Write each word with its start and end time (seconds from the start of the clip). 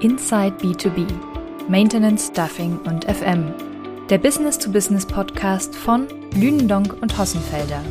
Inside 0.00 0.56
B2B, 0.62 1.06
Maintenance, 1.68 2.28
Stuffing 2.28 2.78
und 2.86 3.04
FM. 3.04 3.52
Der 4.08 4.16
Business-to-Business-Podcast 4.16 5.76
von 5.76 6.08
Lünendonk 6.34 6.96
und 7.02 7.18
Hossenfelder. 7.18 7.82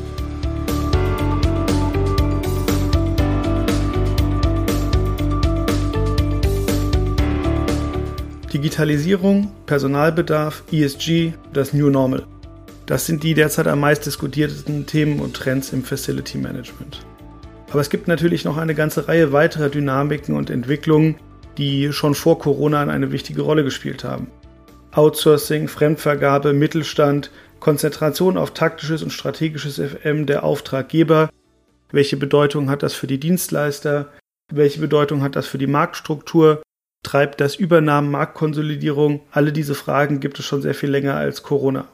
Digitalisierung, 8.51 9.51
Personalbedarf, 9.67 10.63
ESG, 10.71 11.33
das 11.53 11.73
New 11.73 11.91
Normal. 11.91 12.25
Das 12.87 13.05
sind 13.05 13.21
die 13.21 13.35
derzeit 13.35 13.67
am 13.67 13.81
meist 13.81 14.07
diskutierten 14.07 14.87
Themen 14.87 15.19
und 15.19 15.35
Trends 15.35 15.73
im 15.73 15.83
Facility 15.83 16.39
Management. 16.39 17.05
Aber 17.69 17.81
es 17.81 17.91
gibt 17.91 18.07
natürlich 18.07 18.45
noch 18.45 18.57
eine 18.57 18.73
ganze 18.73 19.07
Reihe 19.07 19.31
weiterer 19.31 19.69
Dynamiken 19.69 20.35
und 20.35 20.49
Entwicklungen, 20.49 21.17
die 21.59 21.91
schon 21.91 22.15
vor 22.15 22.39
Corona 22.39 22.81
eine 22.81 23.11
wichtige 23.11 23.41
Rolle 23.41 23.63
gespielt 23.63 24.03
haben. 24.03 24.31
Outsourcing, 24.91 25.67
Fremdvergabe, 25.67 26.53
Mittelstand, 26.53 27.29
Konzentration 27.59 28.37
auf 28.37 28.53
taktisches 28.53 29.03
und 29.03 29.11
strategisches 29.11 29.75
FM 29.79 30.25
der 30.25 30.43
Auftraggeber. 30.43 31.29
Welche 31.91 32.17
Bedeutung 32.17 32.69
hat 32.69 32.81
das 32.81 32.93
für 32.93 33.07
die 33.07 33.19
Dienstleister? 33.19 34.09
Welche 34.51 34.79
Bedeutung 34.79 35.21
hat 35.21 35.35
das 35.35 35.47
für 35.47 35.57
die 35.57 35.67
Marktstruktur? 35.67 36.63
Treibt 37.03 37.41
das 37.41 37.55
Übernahmen, 37.55 38.09
Marktkonsolidierung? 38.09 39.21
Alle 39.31 39.51
diese 39.51 39.75
Fragen 39.75 40.21
gibt 40.21 40.39
es 40.39 40.45
schon 40.45 40.61
sehr 40.61 40.73
viel 40.73 40.89
länger 40.89 41.15
als 41.15 41.43
Corona. 41.43 41.87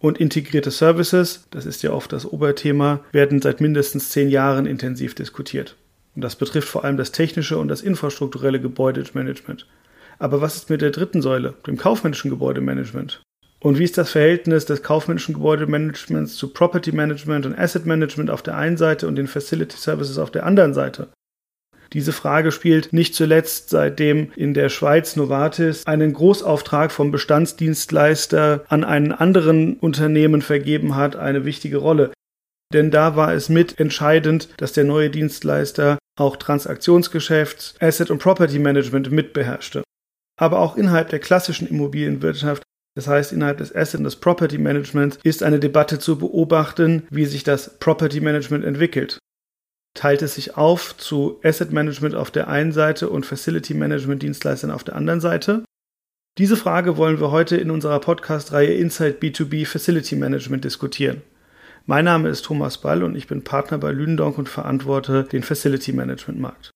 Und 0.00 0.18
integrierte 0.18 0.72
Services, 0.72 1.46
das 1.50 1.64
ist 1.64 1.82
ja 1.82 1.92
oft 1.92 2.12
das 2.12 2.26
Oberthema, 2.26 3.00
werden 3.12 3.40
seit 3.40 3.60
mindestens 3.60 4.10
zehn 4.10 4.30
Jahren 4.30 4.66
intensiv 4.66 5.14
diskutiert. 5.14 5.76
Und 6.14 6.22
das 6.22 6.36
betrifft 6.36 6.68
vor 6.68 6.84
allem 6.84 6.96
das 6.96 7.12
technische 7.12 7.58
und 7.58 7.68
das 7.68 7.80
infrastrukturelle 7.80 8.60
Gebäudemanagement. 8.60 9.66
Aber 10.18 10.40
was 10.40 10.56
ist 10.56 10.70
mit 10.70 10.82
der 10.82 10.90
dritten 10.90 11.22
Säule, 11.22 11.54
dem 11.66 11.76
kaufmännischen 11.76 12.30
Gebäudemanagement? 12.30 13.22
Und 13.60 13.78
wie 13.78 13.84
ist 13.84 13.96
das 13.96 14.10
Verhältnis 14.10 14.66
des 14.66 14.82
kaufmännischen 14.82 15.34
Gebäudemanagements 15.34 16.34
zu 16.34 16.52
Property 16.52 16.92
Management 16.92 17.46
und 17.46 17.58
Asset 17.58 17.86
Management 17.86 18.28
auf 18.28 18.42
der 18.42 18.56
einen 18.56 18.76
Seite 18.76 19.06
und 19.06 19.16
den 19.16 19.28
Facility 19.28 19.76
Services 19.76 20.18
auf 20.18 20.32
der 20.32 20.44
anderen 20.44 20.74
Seite? 20.74 21.08
Diese 21.92 22.12
Frage 22.12 22.52
spielt 22.52 22.92
nicht 22.92 23.14
zuletzt 23.14 23.70
seitdem 23.70 24.32
in 24.34 24.54
der 24.54 24.70
Schweiz 24.70 25.14
Novartis 25.14 25.86
einen 25.86 26.12
Großauftrag 26.14 26.90
vom 26.90 27.10
Bestandsdienstleister 27.10 28.64
an 28.68 28.82
einen 28.82 29.12
anderen 29.12 29.74
Unternehmen 29.74 30.40
vergeben 30.40 30.96
hat, 30.96 31.16
eine 31.16 31.44
wichtige 31.44 31.76
Rolle. 31.76 32.12
Denn 32.72 32.90
da 32.90 33.16
war 33.16 33.34
es 33.34 33.48
mit 33.48 33.78
entscheidend, 33.78 34.48
dass 34.56 34.72
der 34.72 34.84
neue 34.84 35.10
Dienstleister 35.10 35.98
auch 36.18 36.36
Transaktionsgeschäft, 36.36 37.76
Asset 37.80 38.10
und 38.10 38.18
Property 38.18 38.58
Management 38.58 39.10
mitbeherrschte. 39.10 39.82
Aber 40.38 40.60
auch 40.60 40.76
innerhalb 40.76 41.10
der 41.10 41.20
klassischen 41.20 41.68
Immobilienwirtschaft 41.68 42.62
das 42.94 43.06
heißt, 43.08 43.32
innerhalb 43.32 43.56
des 43.56 43.74
Asset 43.74 44.00
und 44.00 44.04
des 44.04 44.16
Property 44.16 44.58
Managements 44.58 45.18
ist 45.24 45.42
eine 45.42 45.58
Debatte 45.58 45.98
zu 45.98 46.18
beobachten, 46.18 47.04
wie 47.08 47.24
sich 47.24 47.42
das 47.42 47.78
Property 47.78 48.20
Management 48.20 48.66
entwickelt 48.66 49.18
teilt 49.94 50.22
es 50.22 50.34
sich 50.34 50.56
auf 50.56 50.96
zu 50.96 51.40
Asset 51.42 51.72
Management 51.72 52.14
auf 52.14 52.30
der 52.30 52.48
einen 52.48 52.72
Seite 52.72 53.10
und 53.10 53.26
Facility 53.26 53.74
Management 53.74 54.22
Dienstleistern 54.22 54.70
auf 54.70 54.84
der 54.84 54.96
anderen 54.96 55.20
Seite? 55.20 55.64
Diese 56.38 56.56
Frage 56.56 56.96
wollen 56.96 57.20
wir 57.20 57.30
heute 57.30 57.56
in 57.56 57.70
unserer 57.70 58.00
Podcast-Reihe 58.00 58.72
Inside 58.72 59.18
B2B 59.20 59.66
Facility 59.66 60.16
Management 60.16 60.64
diskutieren. 60.64 61.20
Mein 61.84 62.04
Name 62.04 62.28
ist 62.28 62.44
Thomas 62.44 62.78
Ball 62.78 63.02
und 63.02 63.16
ich 63.16 63.26
bin 63.26 63.42
Partner 63.42 63.76
bei 63.78 63.90
Lündonk 63.90 64.38
und 64.38 64.48
verantworte 64.48 65.24
den 65.24 65.42
Facility 65.42 65.92
Management 65.92 66.38
Markt. 66.38 66.70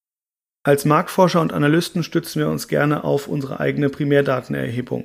Als 0.65 0.85
Marktforscher 0.85 1.41
und 1.41 1.53
Analysten 1.53 2.03
stützen 2.03 2.41
wir 2.41 2.49
uns 2.49 2.67
gerne 2.67 3.05
auf 3.05 3.29
unsere 3.29 3.61
eigene 3.61 3.89
Primärdatenerhebung. 3.89 5.05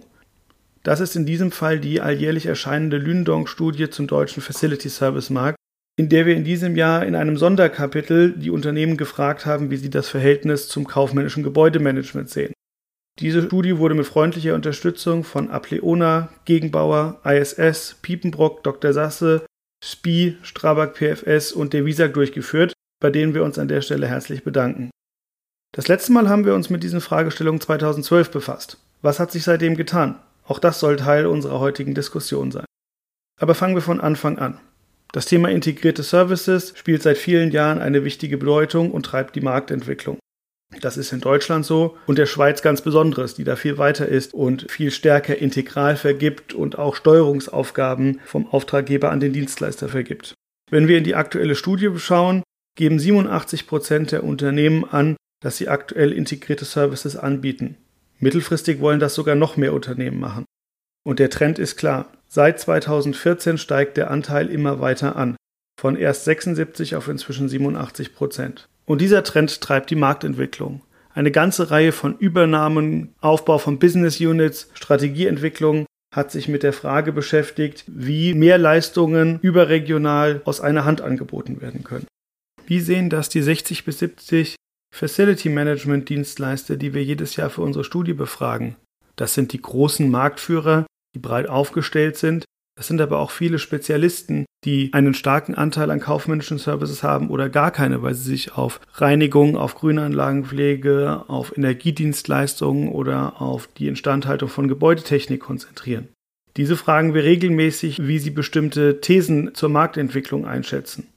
Das 0.82 1.02
ist 1.02 1.16
in 1.16 1.28
diesem 1.28 1.52
Fall 1.52 1.80
die 1.80 2.02
alljährlich 2.02 2.48
erscheinende 2.48 2.98
Lündonk-Studie 2.98 3.92
zum 3.92 4.08
deutschen 4.08 4.42
Facility 4.42 4.90
Service 4.90 5.30
Markt, 5.30 5.58
in 6.00 6.10
der 6.10 6.26
wir 6.26 6.36
in 6.36 6.44
diesem 6.44 6.76
Jahr 6.76 7.06
in 7.06 7.14
einem 7.14 7.38
Sonderkapitel 7.38 8.32
die 8.32 8.50
Unternehmen 8.50 8.98
gefragt 8.98 9.46
haben, 9.46 9.70
wie 9.70 9.78
sie 9.78 9.92
das 9.92 10.10
Verhältnis 10.10 10.68
zum 10.68 10.88
kaufmännischen 10.88 11.44
Gebäudemanagement 11.44 12.28
sehen. 12.28 12.54
Diese 13.20 13.44
Studie 13.44 13.78
wurde 13.78 13.94
mit 13.94 14.08
freundlicher 14.08 14.56
Unterstützung 14.56 15.24
von 15.24 15.52
Apleona, 15.52 16.30
Gegenbauer, 16.46 17.22
ISS, 17.24 17.98
Piepenbrock, 18.02 18.64
Dr. 18.64 18.94
Sasse, 18.94 19.46
SPI, 19.84 20.38
Strabag 20.44 20.94
PFS 20.94 21.52
und 21.52 21.74
der 21.74 21.86
WISAG 21.86 22.14
durchgeführt, 22.14 22.74
bei 23.02 23.10
denen 23.10 23.34
wir 23.34 23.44
uns 23.44 23.58
an 23.58 23.68
der 23.68 23.82
Stelle 23.82 24.08
herzlich 24.08 24.44
bedanken. 24.44 24.92
Das 25.74 25.88
letzte 25.88 26.12
Mal 26.12 26.30
haben 26.30 26.46
wir 26.46 26.54
uns 26.54 26.70
mit 26.70 26.84
diesen 26.84 27.02
Fragestellungen 27.02 27.62
2012 27.62 28.30
befasst. 28.32 28.78
Was 29.02 29.20
hat 29.20 29.32
sich 29.32 29.44
seitdem 29.44 29.76
getan? 29.76 30.20
Auch 30.46 30.60
das 30.60 30.80
soll 30.80 30.98
Teil 30.98 31.26
unserer 31.26 31.60
heutigen 31.60 31.96
Diskussion 31.96 32.52
sein. 32.52 32.66
Aber 33.40 33.56
fangen 33.56 33.76
wir 33.76 33.82
von 33.82 34.02
Anfang 34.02 34.38
an. 34.38 34.60
Das 35.14 35.26
Thema 35.26 35.50
integrierte 35.50 36.04
Services 36.04 36.74
spielt 36.78 37.02
seit 37.02 37.18
vielen 37.18 37.52
Jahren 37.52 37.80
eine 37.80 38.04
wichtige 38.04 38.38
Bedeutung 38.38 38.92
und 38.92 39.06
treibt 39.06 39.36
die 39.36 39.42
Marktentwicklung. 39.42 40.20
Das 40.82 40.98
ist 40.98 41.14
in 41.14 41.22
Deutschland 41.22 41.66
so 41.66 41.98
und 42.08 42.18
der 42.18 42.26
Schweiz 42.26 42.62
ganz 42.62 42.82
besonderes, 42.82 43.36
die 43.36 43.44
da 43.44 43.56
viel 43.56 43.78
weiter 43.78 44.08
ist 44.08 44.34
und 44.34 44.70
viel 44.70 44.92
stärker 44.92 45.38
integral 45.38 45.96
vergibt 45.96 46.54
und 46.54 46.78
auch 46.78 46.96
Steuerungsaufgaben 46.96 48.20
vom 48.26 48.48
Auftraggeber 48.48 49.12
an 49.12 49.20
den 49.20 49.32
Dienstleister 49.32 49.90
vergibt. 49.90 50.34
Wenn 50.72 50.88
wir 50.88 50.98
in 50.98 51.04
die 51.04 51.16
aktuelle 51.16 51.56
Studie 51.56 51.92
schauen, 51.98 52.44
geben 52.76 52.98
87 52.98 53.68
Prozent 53.68 54.12
der 54.12 54.24
Unternehmen 54.24 54.84
an, 54.86 55.18
dass 55.42 55.58
sie 55.58 55.68
aktuell 55.68 56.12
integrierte 56.12 56.66
Services 56.66 57.16
anbieten. 57.16 57.78
Mittelfristig 58.20 58.80
wollen 58.80 59.00
das 59.00 59.16
sogar 59.16 59.36
noch 59.36 59.58
mehr 59.58 59.74
Unternehmen 59.74 60.20
machen. 60.20 60.46
Und 61.04 61.20
der 61.20 61.30
Trend 61.30 61.60
ist 61.60 61.78
klar. 61.78 62.12
Seit 62.28 62.60
2014 62.60 63.58
steigt 63.58 63.98
der 63.98 64.10
Anteil 64.10 64.50
immer 64.50 64.80
weiter 64.80 65.16
an, 65.16 65.36
von 65.80 65.96
erst 65.96 66.26
76 66.26 66.96
auf 66.96 67.08
inzwischen 67.08 67.50
87 67.50 68.16
Prozent. 68.16 68.70
Und 68.86 69.02
dieser 69.02 69.24
Trend 69.24 69.62
treibt 69.62 69.90
die 69.90 69.96
Marktentwicklung. 69.96 70.82
Eine 71.14 71.32
ganze 71.32 71.72
Reihe 71.72 71.92
von 71.92 72.18
Übernahmen, 72.18 73.14
Aufbau 73.20 73.58
von 73.58 73.80
Business 73.80 74.20
Units, 74.20 74.70
Strategieentwicklung 74.74 75.86
hat 76.14 76.32
sich 76.32 76.48
mit 76.48 76.64
der 76.64 76.74
Frage 76.74 77.14
beschäftigt, 77.14 77.86
wie 77.88 78.34
mehr 78.34 78.58
Leistungen 78.58 79.40
überregional 79.42 80.42
aus 80.46 80.60
einer 80.60 80.84
Hand 80.84 81.02
angeboten 81.02 81.62
werden 81.62 81.84
können. 81.84 82.08
Wie 82.66 82.82
sehen 82.82 83.10
das 83.10 83.30
die 83.30 83.42
60 83.42 83.86
bis 83.86 84.00
70 84.00 84.56
Facility 84.94 85.50
Management 85.50 86.10
Dienstleister, 86.10 86.76
die 86.76 86.94
wir 86.94 87.04
jedes 87.04 87.38
Jahr 87.38 87.50
für 87.50 87.62
unsere 87.62 87.86
Studie 87.86 88.14
befragen? 88.14 88.76
Das 89.16 89.34
sind 89.34 89.54
die 89.54 89.62
großen 89.62 90.10
Marktführer, 90.10 90.86
die 91.16 91.20
breit 91.20 91.48
aufgestellt 91.48 92.18
sind. 92.18 92.46
Das 92.76 92.88
sind 92.88 93.02
aber 93.02 93.20
auch 93.20 93.32
viele 93.32 93.60
Spezialisten, 93.60 94.46
die 94.64 94.94
einen 94.94 95.14
starken 95.14 95.56
Anteil 95.56 95.92
an 95.92 96.00
kaufmännischen 96.00 96.58
Services 96.58 97.04
haben 97.04 97.30
oder 97.30 97.50
gar 97.50 97.72
keine, 97.72 98.02
weil 98.02 98.14
sie 98.14 98.30
sich 98.30 98.56
auf 98.56 98.80
Reinigung, 98.94 99.58
auf 99.58 99.76
Grünanlagenpflege, 99.76 101.26
auf 101.28 101.58
Energiedienstleistungen 101.58 102.90
oder 102.90 103.42
auf 103.42 103.68
die 103.78 103.88
Instandhaltung 103.88 104.50
von 104.50 104.68
Gebäudetechnik 104.68 105.42
konzentrieren. 105.42 106.08
Diese 106.58 106.78
fragen 106.78 107.14
wir 107.14 107.24
regelmäßig, 107.24 108.08
wie 108.08 108.20
sie 108.20 108.30
bestimmte 108.30 109.02
Thesen 109.02 109.54
zur 109.54 109.70
Marktentwicklung 109.70 110.46
einschätzen. 110.46 111.08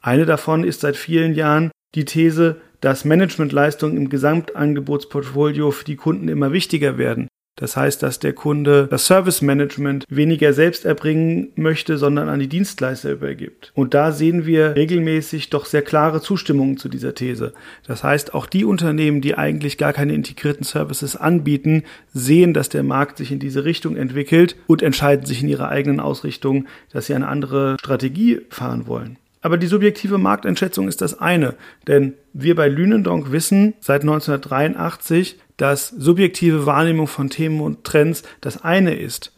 Eine 0.00 0.26
davon 0.26 0.64
ist 0.64 0.80
seit 0.80 0.96
vielen 0.96 1.34
Jahren 1.34 1.70
die 1.94 2.04
These, 2.04 2.60
dass 2.80 3.04
Managementleistungen 3.04 3.96
im 3.96 4.08
Gesamtangebotsportfolio 4.08 5.70
für 5.70 5.84
die 5.84 5.96
Kunden 5.96 6.28
immer 6.28 6.52
wichtiger 6.52 6.98
werden 6.98 7.28
das 7.56 7.76
heißt, 7.76 8.02
dass 8.02 8.18
der 8.18 8.32
Kunde 8.32 8.88
das 8.90 9.06
Service 9.06 9.40
Management 9.40 10.04
weniger 10.08 10.52
selbst 10.52 10.84
erbringen 10.84 11.52
möchte, 11.54 11.98
sondern 11.98 12.28
an 12.28 12.40
die 12.40 12.48
Dienstleister 12.48 13.12
übergibt. 13.12 13.70
Und 13.74 13.94
da 13.94 14.10
sehen 14.10 14.44
wir 14.44 14.74
regelmäßig 14.74 15.50
doch 15.50 15.64
sehr 15.64 15.82
klare 15.82 16.20
Zustimmungen 16.20 16.78
zu 16.78 16.88
dieser 16.88 17.14
These. 17.14 17.52
Das 17.86 18.02
heißt, 18.02 18.34
auch 18.34 18.46
die 18.46 18.64
Unternehmen, 18.64 19.20
die 19.20 19.36
eigentlich 19.36 19.78
gar 19.78 19.92
keine 19.92 20.14
integrierten 20.14 20.64
Services 20.64 21.14
anbieten, 21.14 21.84
sehen, 22.12 22.54
dass 22.54 22.70
der 22.70 22.82
Markt 22.82 23.18
sich 23.18 23.30
in 23.30 23.38
diese 23.38 23.64
Richtung 23.64 23.96
entwickelt 23.96 24.56
und 24.66 24.82
entscheiden 24.82 25.24
sich 25.24 25.42
in 25.42 25.48
ihrer 25.48 25.68
eigenen 25.68 26.00
Ausrichtung, 26.00 26.66
dass 26.92 27.06
sie 27.06 27.14
eine 27.14 27.28
andere 27.28 27.76
Strategie 27.78 28.40
fahren 28.50 28.88
wollen. 28.88 29.16
Aber 29.44 29.58
die 29.58 29.66
subjektive 29.66 30.16
Markteinschätzung 30.16 30.88
ist 30.88 31.02
das 31.02 31.20
eine, 31.20 31.54
denn 31.86 32.14
wir 32.32 32.54
bei 32.54 32.66
Lünendonk 32.66 33.30
wissen 33.30 33.74
seit 33.78 34.00
1983, 34.00 35.38
dass 35.58 35.90
subjektive 35.90 36.64
Wahrnehmung 36.64 37.06
von 37.08 37.28
Themen 37.28 37.60
und 37.60 37.84
Trends 37.84 38.22
das 38.40 38.64
eine 38.64 38.94
ist. 38.94 39.34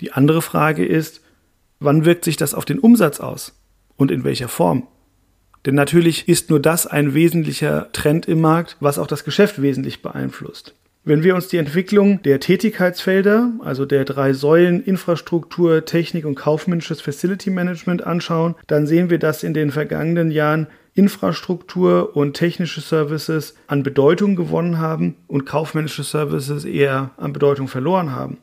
Die 0.00 0.12
andere 0.12 0.40
Frage 0.40 0.86
ist, 0.86 1.20
wann 1.80 2.06
wirkt 2.06 2.24
sich 2.24 2.38
das 2.38 2.54
auf 2.54 2.64
den 2.64 2.78
Umsatz 2.78 3.20
aus 3.20 3.60
und 3.98 4.10
in 4.10 4.24
welcher 4.24 4.48
Form? 4.48 4.88
Denn 5.66 5.74
natürlich 5.74 6.28
ist 6.30 6.48
nur 6.48 6.58
das 6.58 6.86
ein 6.86 7.12
wesentlicher 7.12 7.92
Trend 7.92 8.24
im 8.24 8.40
Markt, 8.40 8.78
was 8.80 8.98
auch 8.98 9.06
das 9.06 9.22
Geschäft 9.22 9.60
wesentlich 9.60 10.00
beeinflusst. 10.00 10.74
Wenn 11.08 11.22
wir 11.22 11.36
uns 11.36 11.46
die 11.46 11.58
Entwicklung 11.58 12.20
der 12.22 12.40
Tätigkeitsfelder, 12.40 13.52
also 13.60 13.86
der 13.86 14.04
drei 14.04 14.32
Säulen 14.32 14.82
Infrastruktur, 14.82 15.84
Technik 15.84 16.26
und 16.26 16.34
kaufmännisches 16.34 17.00
Facility 17.00 17.48
Management 17.50 18.04
anschauen, 18.04 18.56
dann 18.66 18.88
sehen 18.88 19.08
wir, 19.08 19.20
dass 19.20 19.44
in 19.44 19.54
den 19.54 19.70
vergangenen 19.70 20.32
Jahren 20.32 20.66
Infrastruktur 20.94 22.16
und 22.16 22.34
technische 22.34 22.80
Services 22.80 23.54
an 23.68 23.84
Bedeutung 23.84 24.34
gewonnen 24.34 24.78
haben 24.78 25.14
und 25.28 25.46
kaufmännische 25.46 26.02
Services 26.02 26.64
eher 26.64 27.12
an 27.18 27.32
Bedeutung 27.32 27.68
verloren 27.68 28.10
haben. 28.10 28.38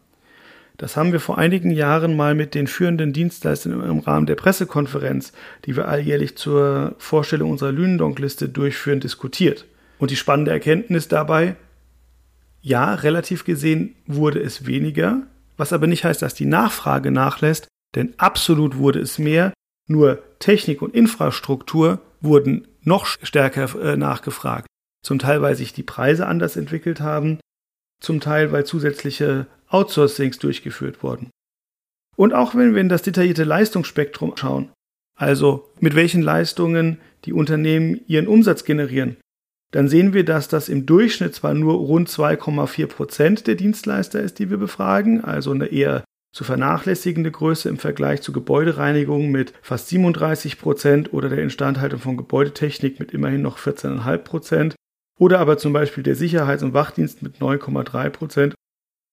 Das 0.78 0.96
haben 0.96 1.12
wir 1.12 1.20
vor 1.20 1.38
einigen 1.38 1.70
Jahren 1.70 2.16
mal 2.16 2.34
mit 2.34 2.56
den 2.56 2.68
führenden 2.68 3.12
Dienstleistern 3.12 3.74
im 3.74 4.00
Rahmen 4.00 4.26
der 4.26 4.36
Pressekonferenz, 4.36 5.34
die 5.66 5.76
wir 5.76 5.90
alljährlich 5.90 6.38
zur 6.38 6.96
Vorstellung 6.98 7.52
unserer 7.52 7.74
Lünendonk-Liste 7.74 8.48
durchführen, 8.48 9.02
diskutiert. 9.02 9.66
Und 10.00 10.12
die 10.12 10.16
spannende 10.16 10.52
Erkenntnis 10.52 11.10
dabei, 11.10 11.58
ja, 12.64 12.96
relativ 12.96 13.44
gesehen 13.44 13.96
wurde 14.08 14.40
es 14.40 14.66
weniger, 14.66 15.28
was 15.58 15.74
aber 15.74 15.86
nicht 15.86 16.06
heißt, 16.06 16.22
dass 16.22 16.34
die 16.34 16.46
Nachfrage 16.46 17.12
nachlässt, 17.12 17.68
denn 17.94 18.14
absolut 18.18 18.78
wurde 18.78 19.00
es 19.00 19.20
mehr, 19.20 19.54
nur 19.88 20.24
Technik 20.40 20.82
und 20.82 20.96
Infrastruktur 20.96 22.00
wurden 22.22 22.68
noch 22.82 23.06
stärker 23.06 23.76
äh, 23.80 23.98
nachgefragt. 23.98 24.66
Zum 25.06 25.20
Teil, 25.20 25.42
weil 25.42 25.56
sich 25.56 25.74
die 25.74 25.84
Preise 25.84 26.26
anders 26.26 26.56
entwickelt 26.56 27.02
haben, 27.02 27.40
zum 28.02 28.22
Teil, 28.22 28.54
weil 28.54 28.66
zusätzliche 28.66 29.48
Outsourcings 29.68 30.40
durchgeführt 30.40 31.04
wurden. 31.04 31.30
Und 32.16 32.34
auch 32.34 32.56
wenn 32.56 32.74
wir 32.74 32.82
in 32.82 32.90
das 32.90 33.02
detaillierte 33.02 33.44
Leistungsspektrum 33.44 34.38
schauen, 34.38 34.72
also 35.20 35.70
mit 35.80 35.96
welchen 35.96 36.22
Leistungen 36.22 37.00
die 37.26 37.34
Unternehmen 37.34 38.02
ihren 38.08 38.28
Umsatz 38.28 38.64
generieren, 38.64 39.18
dann 39.74 39.88
sehen 39.88 40.14
wir, 40.14 40.24
dass 40.24 40.48
das 40.48 40.70
im 40.70 40.86
Durchschnitt 40.86 41.34
zwar 41.34 41.56
nur 41.56 41.74
rund 41.74 42.08
2,4 42.08 42.86
Prozent 42.86 43.48
der 43.48 43.56
Dienstleister 43.56 44.22
ist, 44.22 44.38
die 44.38 44.52
wir 44.52 44.58
befragen, 44.58 45.24
also 45.24 45.52
eine 45.52 45.66
eher 45.66 46.04
zu 46.32 46.44
vernachlässigende 46.44 47.32
Größe 47.32 47.70
im 47.70 47.80
Vergleich 47.80 48.22
zu 48.22 48.32
Gebäudereinigung 48.32 49.32
mit 49.32 49.54
fast 49.64 49.90
37 49.90 50.60
Prozent 50.60 51.12
oder 51.12 51.28
der 51.28 51.40
Instandhaltung 51.40 52.00
von 52.00 52.18
Gebäudetechnik 52.18 53.00
mit 53.00 53.14
immerhin 53.14 53.42
noch 53.42 53.58
14,5 53.58 54.18
Prozent 54.20 54.76
oder 55.20 55.40
aber 55.40 55.58
zum 55.58 55.74
Beispiel 55.74 56.04
der 56.04 56.16
Sicherheits- 56.16 56.64
und 56.64 56.74
Wachdienst 56.76 57.24
mit 57.24 57.38
9,3 57.38 58.10
Prozent. 58.10 58.56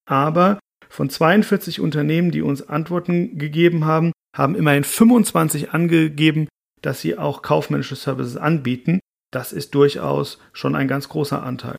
Aber 0.07 0.59
von 0.91 1.09
42 1.09 1.81
Unternehmen, 1.81 2.33
die 2.33 2.43
uns 2.43 2.69
Antworten 2.69 3.39
gegeben 3.39 3.87
haben, 3.87 4.13
haben 4.37 4.57
immerhin 4.57 4.85
25 4.85 5.71
angegeben, 5.73 6.49
dass 6.83 7.01
sie 7.01 7.17
auch 7.17 7.41
kaufmännische 7.41 7.97
Services 7.97 8.37
anbieten. 8.37 9.01
Das 9.31 9.53
ist 9.53 9.75
durchaus 9.75 10.39
schon 10.53 10.75
ein 10.75 10.89
ganz 10.89 11.09
großer 11.09 11.43
Anteil. 11.43 11.77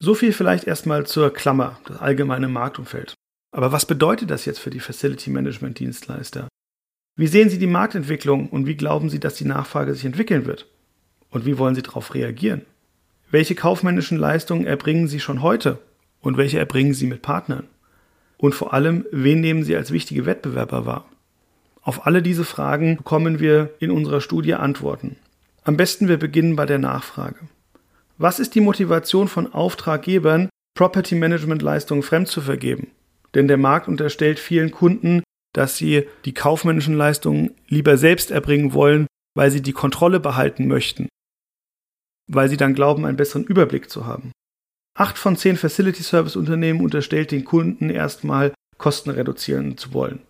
So 0.00 0.14
viel 0.14 0.32
vielleicht 0.32 0.64
erstmal 0.64 1.06
zur 1.06 1.32
Klammer, 1.32 1.78
das 1.86 1.98
allgemeine 1.98 2.48
Marktumfeld. 2.48 3.14
Aber 3.52 3.72
was 3.72 3.86
bedeutet 3.86 4.30
das 4.30 4.44
jetzt 4.44 4.58
für 4.58 4.70
die 4.70 4.80
Facility 4.80 5.30
Management 5.30 5.78
Dienstleister? 5.78 6.48
Wie 7.16 7.28
sehen 7.28 7.48
Sie 7.48 7.58
die 7.58 7.68
Marktentwicklung 7.68 8.48
und 8.48 8.66
wie 8.66 8.76
glauben 8.76 9.08
Sie, 9.08 9.20
dass 9.20 9.36
die 9.36 9.44
Nachfrage 9.44 9.94
sich 9.94 10.04
entwickeln 10.04 10.46
wird? 10.46 10.66
Und 11.30 11.46
wie 11.46 11.58
wollen 11.58 11.74
Sie 11.74 11.82
darauf 11.82 12.14
reagieren? 12.14 12.62
Welche 13.30 13.54
kaufmännischen 13.54 14.18
Leistungen 14.18 14.66
erbringen 14.66 15.08
Sie 15.08 15.20
schon 15.20 15.42
heute 15.42 15.78
und 16.20 16.36
welche 16.36 16.58
erbringen 16.58 16.94
Sie 16.94 17.06
mit 17.06 17.22
Partnern? 17.22 17.68
Und 18.36 18.54
vor 18.54 18.74
allem, 18.74 19.06
wen 19.10 19.40
nehmen 19.40 19.62
Sie 19.62 19.76
als 19.76 19.92
wichtige 19.92 20.26
Wettbewerber 20.26 20.86
wahr? 20.86 21.08
Auf 21.82 22.06
alle 22.06 22.22
diese 22.22 22.44
Fragen 22.44 22.96
bekommen 22.96 23.38
wir 23.38 23.74
in 23.78 23.90
unserer 23.90 24.20
Studie 24.20 24.54
Antworten. 24.54 25.16
Am 25.64 25.76
besten 25.76 26.08
wir 26.08 26.18
beginnen 26.18 26.56
bei 26.56 26.66
der 26.66 26.78
Nachfrage. 26.78 27.48
Was 28.18 28.38
ist 28.38 28.54
die 28.54 28.60
Motivation 28.60 29.28
von 29.28 29.52
Auftraggebern, 29.52 30.48
Property 30.76 31.14
Management 31.14 31.62
Leistungen 31.62 32.02
fremd 32.02 32.28
zu 32.28 32.40
vergeben? 32.40 32.88
denn 33.34 33.48
der 33.48 33.56
Markt 33.56 33.88
unterstellt 33.88 34.38
vielen 34.38 34.70
Kunden, 34.70 35.22
dass 35.52 35.76
sie 35.76 36.06
die 36.24 36.34
kaufmännischen 36.34 36.96
Leistungen 36.96 37.54
lieber 37.68 37.96
selbst 37.96 38.30
erbringen 38.30 38.72
wollen, 38.72 39.06
weil 39.36 39.50
sie 39.50 39.62
die 39.62 39.72
Kontrolle 39.72 40.20
behalten 40.20 40.66
möchten, 40.66 41.08
weil 42.30 42.48
sie 42.48 42.56
dann 42.56 42.74
glauben, 42.74 43.04
einen 43.04 43.16
besseren 43.16 43.44
Überblick 43.44 43.90
zu 43.90 44.06
haben. 44.06 44.32
Acht 44.96 45.18
von 45.18 45.36
zehn 45.36 45.56
Facility 45.56 46.02
Service 46.02 46.36
Unternehmen 46.36 46.80
unterstellt 46.80 47.32
den 47.32 47.44
Kunden 47.44 47.90
erstmal 47.90 48.52
Kosten 48.78 49.10
reduzieren 49.10 49.76
zu 49.76 49.92
wollen. 49.92 50.20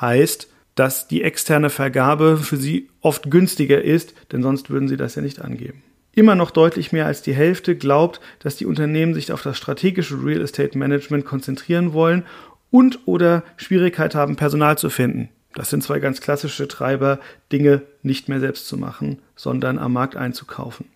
Heißt, 0.00 0.48
dass 0.74 1.08
die 1.08 1.22
externe 1.22 1.70
Vergabe 1.70 2.36
für 2.36 2.56
sie 2.56 2.89
oft 3.00 3.30
günstiger 3.30 3.82
ist, 3.82 4.14
denn 4.32 4.42
sonst 4.42 4.70
würden 4.70 4.88
sie 4.88 4.96
das 4.96 5.14
ja 5.14 5.22
nicht 5.22 5.40
angeben. 5.40 5.82
Immer 6.12 6.34
noch 6.34 6.50
deutlich 6.50 6.92
mehr 6.92 7.06
als 7.06 7.22
die 7.22 7.32
Hälfte 7.32 7.76
glaubt, 7.76 8.20
dass 8.40 8.56
die 8.56 8.66
Unternehmen 8.66 9.14
sich 9.14 9.32
auf 9.32 9.42
das 9.42 9.56
strategische 9.56 10.22
Real 10.22 10.40
Estate 10.40 10.76
Management 10.76 11.24
konzentrieren 11.24 11.92
wollen 11.92 12.24
und 12.70 13.00
oder 13.06 13.44
Schwierigkeit 13.56 14.14
haben, 14.14 14.36
Personal 14.36 14.76
zu 14.76 14.90
finden. 14.90 15.28
Das 15.54 15.70
sind 15.70 15.82
zwei 15.82 15.98
ganz 15.98 16.20
klassische 16.20 16.68
Treiber, 16.68 17.18
Dinge 17.52 17.82
nicht 18.02 18.28
mehr 18.28 18.40
selbst 18.40 18.68
zu 18.68 18.76
machen, 18.76 19.18
sondern 19.36 19.78
am 19.78 19.92
Markt 19.92 20.16
einzukaufen. 20.16 20.86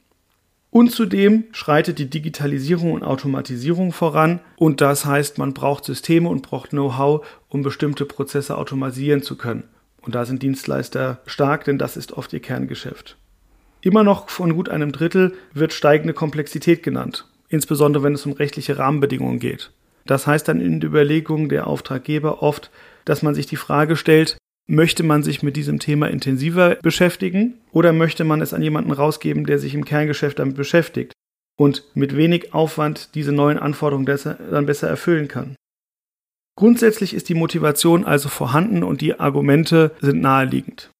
Und 0.71 0.91
zudem 0.91 1.45
schreitet 1.53 2.01
die 2.01 2.11
Digitalisierung 2.11 2.93
und 2.93 3.05
Automatisierung 3.05 3.93
voran 3.93 4.41
und 4.57 4.81
das 4.81 5.05
heißt, 5.05 5.39
man 5.39 5.55
braucht 5.55 5.85
Systeme 5.85 6.29
und 6.29 6.43
braucht 6.43 6.71
Know-how, 6.71 7.25
um 7.49 7.63
bestimmte 7.63 8.05
Prozesse 8.05 8.59
automatisieren 8.59 9.23
zu 9.23 9.37
können. 9.37 9.65
Und 10.05 10.15
da 10.15 10.25
sind 10.25 10.43
Dienstleister 10.43 11.21
stark, 11.27 11.65
denn 11.65 11.79
das 11.79 11.97
ist 11.97 12.13
oft 12.13 12.33
ihr 12.33 12.41
Kerngeschäft. 12.41 13.17
Immer 13.81 14.05
noch 14.05 14.29
von 14.29 14.55
gut 14.55 14.69
einem 14.69 14.93
Drittel 14.93 15.35
wird 15.53 15.73
steigende 15.73 16.15
Komplexität 16.15 16.83
genannt, 16.83 17.27
insbesondere 17.49 18.03
wenn 18.03 18.15
es 18.15 18.27
um 18.27 18.33
rechtliche 18.33 18.79
Rahmenbedingungen 18.79 19.39
geht. 19.39 19.73
Das 20.07 20.27
heißt 20.27 20.49
dann 20.49 20.61
in 20.61 20.81
der 20.81 20.91
Überlegung 20.91 21.49
der 21.49 21.67
Auftraggeber 21.67 22.43
oft, 22.43 22.71
dass 23.05 23.23
man 23.23 23.35
sich 23.35 23.47
die 23.47 23.57
Frage 23.57 23.97
stellt, 23.97 24.37
möchte 24.67 25.03
man 25.03 25.23
sich 25.23 25.43
mit 25.43 25.57
diesem 25.57 25.79
Thema 25.79 26.09
intensiver 26.09 26.77
beschäftigen 26.77 27.55
oder 27.73 27.93
möchte 27.93 28.25
man 28.25 28.41
es 28.41 28.55
an 28.55 28.63
jemanden 28.63 28.93
rausgeben, 28.93 29.45
der 29.45 29.59
sich 29.59 29.75
im 29.75 29.85
Kerngeschäft 29.85 30.39
damit 30.39 30.57
beschäftigt 30.57 31.13
und 31.57 31.85
mit 31.95 32.17
wenig 32.17 32.55
Aufwand 32.55 33.15
diese 33.15 33.33
neuen 33.33 33.59
Anforderungen 33.59 34.07
dann 34.07 34.67
besser 34.67 34.89
erfüllen 34.89 35.29
kann. 35.29 35.57
Grundsätzlich 36.57 37.15
ist 37.15 37.29
die 37.29 37.35
Motivation 37.35 38.05
also 38.05 38.29
vorhanden 38.29 38.85
und 38.85 39.01
die 39.01 39.19
Argumente 39.19 39.91
sind 40.01 40.21
naheliegend. 40.21 40.91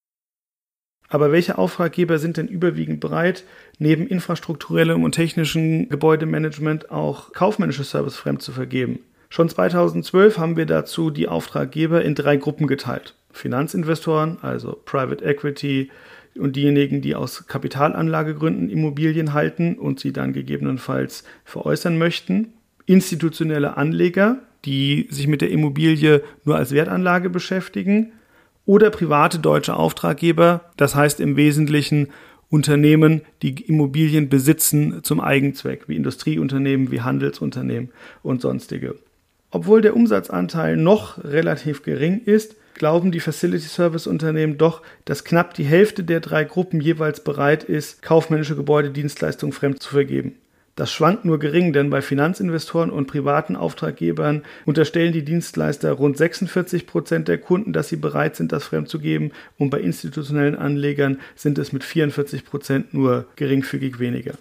Aber 1.09 1.31
welche 1.31 1.59
Auftraggeber 1.59 2.19
sind 2.19 2.39
denn 2.39 2.49
überwiegend 2.49 2.99
bereit, 2.99 3.45
neben 3.79 4.09
infrastrukturellem 4.09 5.05
und 5.05 5.13
technischem 5.13 5.89
Gebäudemanagement 5.89 6.91
auch 6.91 7.33
kaufmännische 7.33 7.85
Service 7.85 8.17
fremd 8.17 8.43
zu 8.43 8.51
vergeben? 8.51 8.99
Schon 9.29 9.49
2012 9.49 10.39
haben 10.39 10.57
wir 10.57 10.67
dazu 10.67 11.11
die 11.11 11.29
Auftraggeber 11.29 12.03
in 12.03 12.15
drei 12.15 12.37
Gruppen 12.37 12.67
geteilt. 12.67 13.15
Finanzinvestoren, 13.31 14.39
also 14.43 14.81
Private 14.85 15.25
Equity 15.25 15.91
und 16.37 16.57
diejenigen, 16.57 17.01
die 17.01 17.15
aus 17.15 17.47
Kapitalanlagegründen 17.47 18.71
Immobilien 18.71 19.33
halten 19.33 19.75
und 19.75 20.01
sie 20.01 20.13
dann 20.13 20.33
gegebenenfalls 20.33 21.25
veräußern 21.45 21.99
möchten. 21.99 22.53
Institutionelle 22.87 23.77
Anleger, 23.77 24.39
die 24.65 25.09
sich 25.11 25.27
mit 25.27 25.41
der 25.41 25.51
Immobilie 25.51 26.23
nur 26.45 26.57
als 26.57 26.73
Wertanlage 26.73 27.31
beschäftigen 27.31 28.13
oder 28.67 28.91
private 28.91 29.39
deutsche 29.39 29.77
Auftraggeber, 29.77 30.73
das 30.77 30.95
heißt 30.95 31.21
im 31.21 31.37
Wesentlichen 31.37 32.09
Unternehmen, 32.49 33.23
die 33.43 33.63
Immobilien 33.67 34.29
besitzen 34.29 35.03
zum 35.03 35.21
Eigenzweck, 35.21 35.89
wie 35.89 35.97
Industrieunternehmen, 35.97 36.91
wie 36.91 37.01
Handelsunternehmen 37.01 37.91
und 38.23 38.41
sonstige. 38.41 38.97
Obwohl 39.51 39.81
der 39.81 39.97
Umsatzanteil 39.97 40.77
noch 40.77 41.23
relativ 41.23 41.83
gering 41.83 42.21
ist, 42.25 42.57
glauben 42.75 43.13
die 43.13 43.21
Facility 43.21 43.67
Service 43.67 44.07
Unternehmen 44.07 44.59
doch, 44.59 44.83
dass 45.05 45.25
knapp 45.25 45.55
die 45.55 45.65
Hälfte 45.65 46.05
der 46.05 46.21
drei 46.21 46.45
Gruppen 46.45 46.81
jeweils 46.81 47.23
bereit 47.23 47.65
ist, 47.65 48.03
kaufmännische 48.03 48.57
Gebäudedienstleistungen 48.57 49.53
fremd 49.53 49.83
zu 49.83 49.91
vergeben. 49.91 50.35
Das 50.77 50.93
schwankt 50.93 51.25
nur 51.25 51.39
gering, 51.39 51.73
denn 51.73 51.89
bei 51.89 52.03
Finanzinvestoren 52.03 52.91
und 52.91 53.07
privaten 53.07 53.55
Auftraggebern 53.55 54.43
unterstellen 54.65 55.13
die 55.13 55.25
Dienstleister 55.25 55.93
rund 55.93 56.17
46 56.17 56.89
Prozent 56.89 57.29
der 57.29 57.39
Kunden, 57.39 57.73
dass 57.73 57.89
sie 57.89 57.97
bereit 57.97 58.35
sind, 58.35 58.51
das 58.51 58.65
fremdzugeben, 58.65 59.31
und 59.57 59.71
bei 59.71 59.81
institutionellen 59.81 60.57
Anlegern 60.57 61.21
sind 61.37 61.59
es 61.59 61.73
mit 61.73 61.85
44 61.85 62.45
Prozent 62.45 62.93
nur 62.93 63.27
geringfügig 63.37 64.01
weniger. 64.01 64.35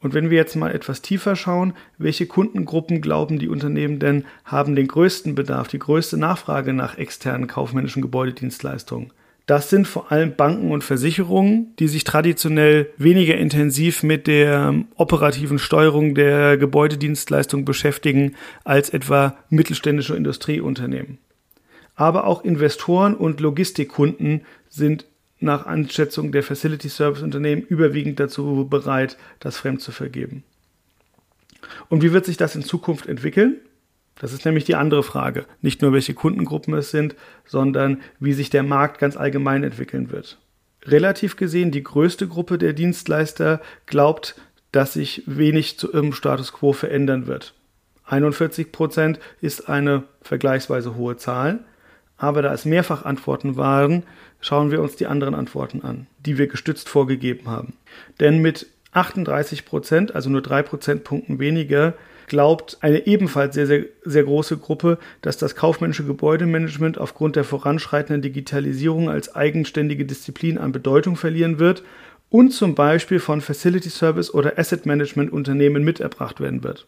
Und 0.00 0.14
wenn 0.14 0.30
wir 0.30 0.36
jetzt 0.36 0.56
mal 0.56 0.74
etwas 0.74 1.00
tiefer 1.00 1.36
schauen, 1.36 1.74
welche 1.96 2.26
Kundengruppen 2.26 3.00
glauben 3.00 3.38
die 3.38 3.48
Unternehmen 3.48 4.00
denn 4.00 4.24
haben 4.44 4.74
den 4.74 4.88
größten 4.88 5.36
Bedarf, 5.36 5.68
die 5.68 5.78
größte 5.78 6.16
Nachfrage 6.16 6.72
nach 6.72 6.98
externen 6.98 7.46
kaufmännischen 7.46 8.02
Gebäudedienstleistungen? 8.02 9.12
Das 9.46 9.70
sind 9.70 9.86
vor 9.86 10.10
allem 10.10 10.34
Banken 10.34 10.72
und 10.72 10.82
Versicherungen, 10.82 11.72
die 11.78 11.86
sich 11.86 12.02
traditionell 12.02 12.90
weniger 12.98 13.36
intensiv 13.36 14.02
mit 14.02 14.26
der 14.26 14.74
operativen 14.96 15.60
Steuerung 15.60 16.16
der 16.16 16.56
Gebäudedienstleistung 16.56 17.64
beschäftigen 17.64 18.34
als 18.64 18.90
etwa 18.90 19.36
mittelständische 19.48 20.16
Industrieunternehmen. 20.16 21.18
Aber 21.94 22.26
auch 22.26 22.44
Investoren 22.44 23.14
und 23.14 23.40
Logistikkunden 23.40 24.42
sind 24.68 25.06
nach 25.38 25.64
Einschätzung 25.66 26.32
der 26.32 26.42
Facility 26.42 26.88
Service 26.88 27.22
Unternehmen 27.22 27.62
überwiegend 27.62 28.18
dazu 28.18 28.66
bereit, 28.68 29.16
das 29.38 29.56
fremd 29.58 29.80
zu 29.80 29.92
vergeben. 29.92 30.42
Und 31.88 32.02
wie 32.02 32.12
wird 32.12 32.26
sich 32.26 32.36
das 32.36 32.56
in 32.56 32.62
Zukunft 32.62 33.06
entwickeln? 33.06 33.58
Das 34.18 34.32
ist 34.32 34.44
nämlich 34.44 34.64
die 34.64 34.74
andere 34.74 35.02
Frage. 35.02 35.44
Nicht 35.60 35.82
nur, 35.82 35.92
welche 35.92 36.14
Kundengruppen 36.14 36.74
es 36.74 36.90
sind, 36.90 37.14
sondern 37.44 38.00
wie 38.18 38.32
sich 38.32 38.50
der 38.50 38.62
Markt 38.62 38.98
ganz 38.98 39.16
allgemein 39.16 39.62
entwickeln 39.62 40.10
wird. 40.10 40.38
Relativ 40.84 41.36
gesehen, 41.36 41.70
die 41.70 41.82
größte 41.82 42.26
Gruppe 42.26 42.58
der 42.58 42.72
Dienstleister 42.72 43.60
glaubt, 43.86 44.36
dass 44.72 44.94
sich 44.94 45.22
wenig 45.26 45.78
zu 45.78 45.92
ihrem 45.92 46.12
Status 46.12 46.52
quo 46.52 46.72
verändern 46.72 47.26
wird. 47.26 47.54
41 48.06 48.72
Prozent 48.72 49.18
ist 49.40 49.68
eine 49.68 50.04
vergleichsweise 50.22 50.94
hohe 50.94 51.16
Zahl, 51.16 51.64
aber 52.16 52.40
da 52.40 52.52
es 52.54 52.64
mehrfach 52.64 53.04
Antworten 53.04 53.56
waren, 53.56 54.04
schauen 54.40 54.70
wir 54.70 54.80
uns 54.80 54.96
die 54.96 55.06
anderen 55.06 55.34
Antworten 55.34 55.82
an, 55.82 56.06
die 56.20 56.38
wir 56.38 56.46
gestützt 56.46 56.88
vorgegeben 56.88 57.48
haben. 57.48 57.74
Denn 58.20 58.40
mit 58.40 58.68
38 58.92 59.66
Prozent, 59.66 60.14
also 60.14 60.30
nur 60.30 60.40
drei 60.40 60.62
Prozentpunkten 60.62 61.38
weniger, 61.38 61.94
glaubt 62.26 62.78
eine 62.80 63.06
ebenfalls 63.06 63.54
sehr, 63.54 63.66
sehr, 63.66 63.84
sehr 64.04 64.24
große 64.24 64.58
Gruppe, 64.58 64.98
dass 65.22 65.36
das 65.36 65.54
kaufmännische 65.54 66.04
Gebäudemanagement 66.04 66.98
aufgrund 66.98 67.36
der 67.36 67.44
voranschreitenden 67.44 68.22
Digitalisierung 68.22 69.08
als 69.08 69.34
eigenständige 69.34 70.04
Disziplin 70.04 70.58
an 70.58 70.72
Bedeutung 70.72 71.16
verlieren 71.16 71.58
wird 71.58 71.82
und 72.28 72.52
zum 72.52 72.74
Beispiel 72.74 73.20
von 73.20 73.40
Facility 73.40 73.90
Service 73.90 74.32
oder 74.32 74.58
Asset 74.58 74.86
Management 74.86 75.32
Unternehmen 75.32 75.84
miterbracht 75.84 76.40
werden 76.40 76.64
wird. 76.64 76.86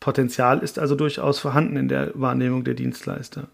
Potenzial 0.00 0.60
ist 0.60 0.78
also 0.78 0.94
durchaus 0.94 1.38
vorhanden 1.38 1.76
in 1.76 1.88
der 1.88 2.12
Wahrnehmung 2.14 2.64
der 2.64 2.74
Dienstleister. 2.74 3.48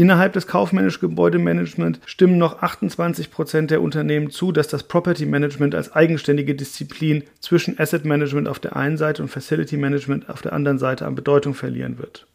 Innerhalb 0.00 0.32
des 0.32 0.46
kaufmännischen 0.46 1.02
Gebäudemanagement 1.02 2.00
stimmen 2.06 2.38
noch 2.38 2.62
28 2.62 3.30
Prozent 3.30 3.70
der 3.70 3.82
Unternehmen 3.82 4.30
zu, 4.30 4.50
dass 4.50 4.66
das 4.66 4.84
Property 4.84 5.26
Management 5.26 5.74
als 5.74 5.92
eigenständige 5.92 6.54
Disziplin 6.54 7.24
zwischen 7.38 7.78
Asset 7.78 8.06
Management 8.06 8.48
auf 8.48 8.58
der 8.58 8.76
einen 8.76 8.96
Seite 8.96 9.20
und 9.20 9.28
Facility 9.28 9.76
Management 9.76 10.30
auf 10.30 10.40
der 10.40 10.54
anderen 10.54 10.78
Seite 10.78 11.04
an 11.04 11.16
Bedeutung 11.16 11.52
verlieren 11.52 11.98
wird. 11.98 12.26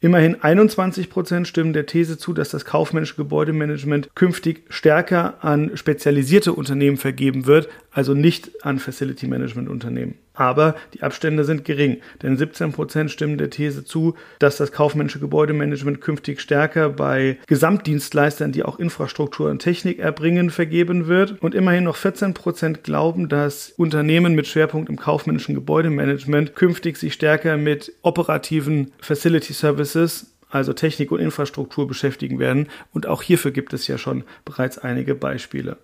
Immerhin 0.00 0.42
21 0.42 1.10
Prozent 1.10 1.46
stimmen 1.46 1.74
der 1.74 1.84
These 1.84 2.16
zu, 2.16 2.32
dass 2.32 2.48
das 2.48 2.64
kaufmännische 2.64 3.16
Gebäudemanagement 3.16 4.08
künftig 4.14 4.64
stärker 4.70 5.44
an 5.44 5.76
spezialisierte 5.76 6.54
Unternehmen 6.54 6.96
vergeben 6.96 7.44
wird, 7.44 7.68
also 7.90 8.14
nicht 8.14 8.64
an 8.64 8.78
Facility 8.78 9.26
Management 9.26 9.68
Unternehmen. 9.68 10.14
Aber 10.34 10.74
die 10.92 11.02
Abstände 11.02 11.44
sind 11.44 11.64
gering, 11.64 11.98
denn 12.22 12.36
17 12.36 12.72
Prozent 12.72 13.10
stimmen 13.10 13.38
der 13.38 13.50
These 13.50 13.84
zu, 13.84 14.14
dass 14.40 14.56
das 14.56 14.72
kaufmännische 14.72 15.20
Gebäudemanagement 15.20 16.00
künftig 16.00 16.40
stärker 16.40 16.90
bei 16.90 17.38
Gesamtdienstleistern, 17.46 18.50
die 18.50 18.64
auch 18.64 18.80
Infrastruktur 18.80 19.48
und 19.48 19.60
Technik 19.60 20.00
erbringen, 20.00 20.50
vergeben 20.50 21.06
wird. 21.06 21.40
Und 21.40 21.54
immerhin 21.54 21.84
noch 21.84 21.96
14 21.96 22.34
Prozent 22.34 22.82
glauben, 22.82 23.28
dass 23.28 23.72
Unternehmen 23.76 24.34
mit 24.34 24.48
Schwerpunkt 24.48 24.90
im 24.90 24.96
kaufmännischen 24.96 25.54
Gebäudemanagement 25.54 26.56
künftig 26.56 26.96
sich 26.96 27.14
stärker 27.14 27.56
mit 27.56 27.92
operativen 28.02 28.92
Facility 29.00 29.52
Services 29.52 30.34
also 30.50 30.72
Technik 30.72 31.10
und 31.10 31.18
Infrastruktur 31.18 31.88
beschäftigen 31.88 32.38
werden. 32.38 32.68
Und 32.92 33.06
auch 33.06 33.22
hierfür 33.22 33.50
gibt 33.50 33.72
es 33.72 33.88
ja 33.88 33.98
schon 33.98 34.22
bereits 34.44 34.78
einige 34.78 35.16
Beispiele. 35.16 35.78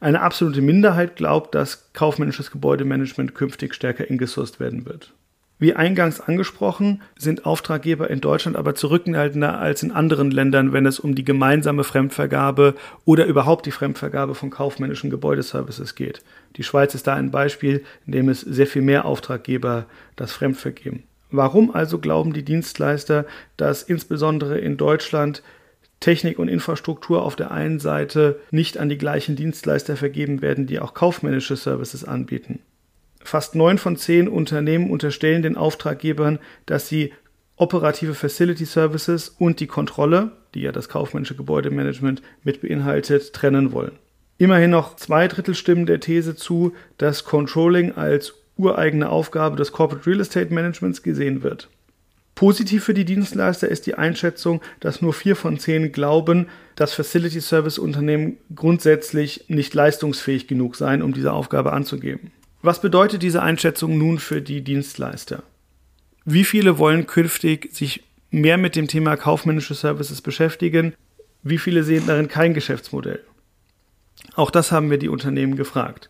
Eine 0.00 0.20
absolute 0.20 0.60
Minderheit 0.60 1.16
glaubt, 1.16 1.54
dass 1.54 1.92
kaufmännisches 1.92 2.50
Gebäudemanagement 2.50 3.34
künftig 3.34 3.74
stärker 3.74 4.08
ingesourced 4.08 4.60
werden 4.60 4.86
wird. 4.86 5.12
Wie 5.60 5.74
eingangs 5.74 6.20
angesprochen, 6.20 7.02
sind 7.16 7.44
Auftraggeber 7.44 8.08
in 8.08 8.20
Deutschland 8.20 8.56
aber 8.56 8.76
zurückhaltender 8.76 9.58
als 9.58 9.82
in 9.82 9.90
anderen 9.90 10.30
Ländern, 10.30 10.72
wenn 10.72 10.86
es 10.86 11.00
um 11.00 11.16
die 11.16 11.24
gemeinsame 11.24 11.82
Fremdvergabe 11.82 12.76
oder 13.04 13.26
überhaupt 13.26 13.66
die 13.66 13.72
Fremdvergabe 13.72 14.36
von 14.36 14.50
kaufmännischen 14.50 15.10
Gebäudeservices 15.10 15.96
geht. 15.96 16.22
Die 16.56 16.62
Schweiz 16.62 16.94
ist 16.94 17.08
da 17.08 17.14
ein 17.14 17.32
Beispiel, 17.32 17.84
in 18.06 18.12
dem 18.12 18.28
es 18.28 18.40
sehr 18.40 18.68
viel 18.68 18.82
mehr 18.82 19.04
Auftraggeber 19.04 19.86
das 20.14 20.30
Fremdvergeben. 20.30 21.02
Warum 21.32 21.74
also 21.74 21.98
glauben 21.98 22.32
die 22.32 22.44
Dienstleister, 22.44 23.26
dass 23.56 23.82
insbesondere 23.82 24.58
in 24.58 24.76
Deutschland 24.76 25.42
Technik 26.00 26.38
und 26.38 26.48
Infrastruktur 26.48 27.22
auf 27.22 27.36
der 27.36 27.50
einen 27.50 27.80
Seite 27.80 28.40
nicht 28.50 28.78
an 28.78 28.88
die 28.88 28.98
gleichen 28.98 29.36
Dienstleister 29.36 29.96
vergeben 29.96 30.42
werden, 30.42 30.66
die 30.66 30.80
auch 30.80 30.94
kaufmännische 30.94 31.56
Services 31.56 32.04
anbieten. 32.04 32.60
Fast 33.22 33.54
neun 33.54 33.78
von 33.78 33.96
zehn 33.96 34.28
Unternehmen 34.28 34.90
unterstellen 34.90 35.42
den 35.42 35.56
Auftraggebern, 35.56 36.38
dass 36.66 36.88
sie 36.88 37.12
operative 37.56 38.14
Facility 38.14 38.64
Services 38.64 39.28
und 39.28 39.60
die 39.60 39.66
Kontrolle, 39.66 40.32
die 40.54 40.60
ja 40.62 40.72
das 40.72 40.88
kaufmännische 40.88 41.34
Gebäudemanagement 41.34 42.22
mit 42.44 42.60
beinhaltet, 42.60 43.32
trennen 43.32 43.72
wollen. 43.72 43.92
Immerhin 44.38 44.70
noch 44.70 44.94
zwei 44.94 45.26
Drittel 45.26 45.56
stimmen 45.56 45.86
der 45.86 45.98
These 45.98 46.36
zu, 46.36 46.72
dass 46.96 47.24
Controlling 47.24 47.96
als 47.96 48.34
ureigene 48.56 49.08
Aufgabe 49.08 49.56
des 49.56 49.72
Corporate 49.72 50.06
Real 50.06 50.20
Estate 50.20 50.54
Managements 50.54 51.02
gesehen 51.02 51.42
wird. 51.42 51.68
Positiv 52.38 52.84
für 52.84 52.94
die 52.94 53.04
Dienstleister 53.04 53.66
ist 53.66 53.88
die 53.88 53.96
Einschätzung, 53.96 54.60
dass 54.78 55.02
nur 55.02 55.12
vier 55.12 55.34
von 55.34 55.58
zehn 55.58 55.90
glauben, 55.90 56.46
dass 56.76 56.94
Facility 56.94 57.40
Service 57.40 57.80
Unternehmen 57.80 58.36
grundsätzlich 58.54 59.46
nicht 59.48 59.74
leistungsfähig 59.74 60.46
genug 60.46 60.76
seien, 60.76 61.02
um 61.02 61.12
diese 61.12 61.32
Aufgabe 61.32 61.72
anzugeben. 61.72 62.30
Was 62.62 62.80
bedeutet 62.80 63.24
diese 63.24 63.42
Einschätzung 63.42 63.98
nun 63.98 64.20
für 64.20 64.40
die 64.40 64.60
Dienstleister? 64.60 65.42
Wie 66.24 66.44
viele 66.44 66.78
wollen 66.78 67.08
künftig 67.08 67.70
sich 67.72 68.04
mehr 68.30 68.56
mit 68.56 68.76
dem 68.76 68.86
Thema 68.86 69.16
kaufmännische 69.16 69.74
Services 69.74 70.22
beschäftigen? 70.22 70.94
Wie 71.42 71.58
viele 71.58 71.82
sehen 71.82 72.04
darin 72.06 72.28
kein 72.28 72.54
Geschäftsmodell? 72.54 73.24
Auch 74.36 74.52
das 74.52 74.70
haben 74.70 74.92
wir 74.92 74.98
die 74.98 75.08
Unternehmen 75.08 75.56
gefragt. 75.56 76.08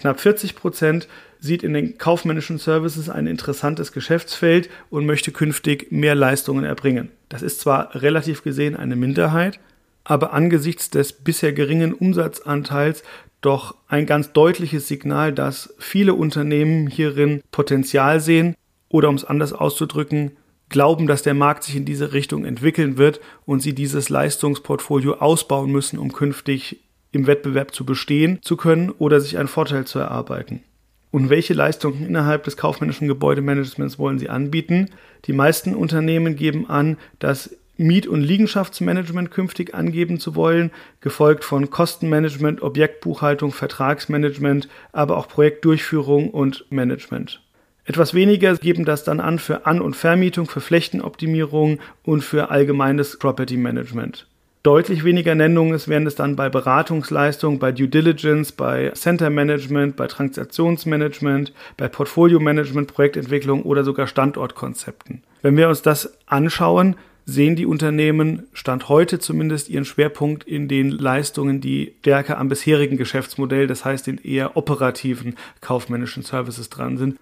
Knapp 0.00 0.18
40 0.18 0.56
Prozent 0.56 1.08
sieht 1.40 1.62
in 1.62 1.74
den 1.74 1.98
kaufmännischen 1.98 2.56
Services 2.56 3.10
ein 3.10 3.26
interessantes 3.26 3.92
Geschäftsfeld 3.92 4.70
und 4.88 5.04
möchte 5.04 5.30
künftig 5.30 5.92
mehr 5.92 6.14
Leistungen 6.14 6.64
erbringen. 6.64 7.10
Das 7.28 7.42
ist 7.42 7.60
zwar 7.60 7.94
relativ 7.94 8.42
gesehen 8.42 8.76
eine 8.76 8.96
Minderheit, 8.96 9.60
aber 10.04 10.32
angesichts 10.32 10.88
des 10.88 11.12
bisher 11.12 11.52
geringen 11.52 11.92
Umsatzanteils 11.92 13.02
doch 13.42 13.74
ein 13.88 14.06
ganz 14.06 14.32
deutliches 14.32 14.88
Signal, 14.88 15.34
dass 15.34 15.74
viele 15.78 16.14
Unternehmen 16.14 16.86
hierin 16.86 17.42
Potenzial 17.52 18.20
sehen 18.20 18.54
oder 18.88 19.10
um 19.10 19.16
es 19.16 19.24
anders 19.24 19.52
auszudrücken, 19.52 20.32
glauben, 20.70 21.06
dass 21.06 21.22
der 21.22 21.34
Markt 21.34 21.64
sich 21.64 21.76
in 21.76 21.84
diese 21.84 22.14
Richtung 22.14 22.46
entwickeln 22.46 22.96
wird 22.96 23.20
und 23.44 23.60
sie 23.60 23.74
dieses 23.74 24.08
Leistungsportfolio 24.08 25.14
ausbauen 25.14 25.70
müssen, 25.70 25.98
um 25.98 26.12
künftig 26.12 26.80
im 27.12 27.26
Wettbewerb 27.26 27.74
zu 27.74 27.84
bestehen 27.84 28.38
zu 28.42 28.56
können 28.56 28.90
oder 28.90 29.20
sich 29.20 29.38
einen 29.38 29.48
Vorteil 29.48 29.84
zu 29.84 29.98
erarbeiten. 29.98 30.62
Und 31.10 31.28
welche 31.28 31.54
Leistungen 31.54 32.06
innerhalb 32.06 32.44
des 32.44 32.56
kaufmännischen 32.56 33.08
Gebäudemanagements 33.08 33.98
wollen 33.98 34.18
sie 34.18 34.28
anbieten? 34.28 34.90
Die 35.24 35.32
meisten 35.32 35.74
Unternehmen 35.74 36.36
geben 36.36 36.70
an, 36.70 36.98
das 37.18 37.56
Miet- 37.76 38.06
und 38.06 38.20
Liegenschaftsmanagement 38.20 39.30
künftig 39.30 39.74
angeben 39.74 40.20
zu 40.20 40.36
wollen, 40.36 40.70
gefolgt 41.00 41.44
von 41.44 41.70
Kostenmanagement, 41.70 42.62
Objektbuchhaltung, 42.62 43.52
Vertragsmanagement, 43.52 44.68
aber 44.92 45.16
auch 45.16 45.28
Projektdurchführung 45.28 46.30
und 46.30 46.66
Management. 46.70 47.40
Etwas 47.84 48.14
weniger 48.14 48.54
geben 48.56 48.84
das 48.84 49.02
dann 49.02 49.18
an 49.18 49.38
für 49.38 49.66
An- 49.66 49.80
und 49.80 49.96
Vermietung, 49.96 50.46
für 50.46 50.60
Flächenoptimierung 50.60 51.80
und 52.04 52.22
für 52.22 52.50
allgemeines 52.50 53.18
Property 53.18 53.56
Management. 53.56 54.28
Deutlich 54.62 55.04
weniger 55.04 55.34
Nennungen 55.34 55.80
werden 55.86 56.06
es 56.06 56.16
dann 56.16 56.36
bei 56.36 56.50
Beratungsleistung, 56.50 57.58
bei 57.58 57.72
Due 57.72 57.88
Diligence, 57.88 58.52
bei 58.52 58.90
Center 58.90 59.30
Management, 59.30 59.96
bei 59.96 60.06
Transaktionsmanagement, 60.06 61.54
bei 61.78 61.88
Portfolio 61.88 62.40
Management, 62.40 62.92
Projektentwicklung 62.92 63.62
oder 63.62 63.84
sogar 63.84 64.06
Standortkonzepten. 64.06 65.22
Wenn 65.40 65.56
wir 65.56 65.70
uns 65.70 65.80
das 65.80 66.12
anschauen, 66.26 66.96
sehen 67.24 67.56
die 67.56 67.64
Unternehmen, 67.64 68.48
Stand 68.52 68.90
heute 68.90 69.18
zumindest, 69.18 69.70
ihren 69.70 69.86
Schwerpunkt 69.86 70.44
in 70.44 70.68
den 70.68 70.90
Leistungen, 70.90 71.62
die 71.62 71.94
stärker 72.00 72.36
am 72.36 72.50
bisherigen 72.50 72.98
Geschäftsmodell, 72.98 73.66
das 73.66 73.86
heißt 73.86 74.06
den 74.08 74.18
eher 74.18 74.58
operativen 74.58 75.36
kaufmännischen 75.62 76.22
Services 76.22 76.68
dran 76.68 76.98
sind. 76.98 77.16